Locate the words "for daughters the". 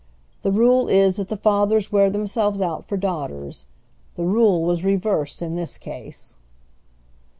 2.85-4.25